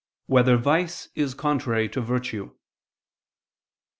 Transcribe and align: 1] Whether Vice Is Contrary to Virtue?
1] 0.25 0.35
Whether 0.35 0.57
Vice 0.57 1.09
Is 1.13 1.35
Contrary 1.35 1.87
to 1.89 2.01
Virtue? 2.01 2.55